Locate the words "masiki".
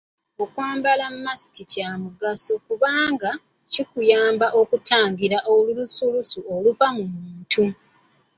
1.23-1.63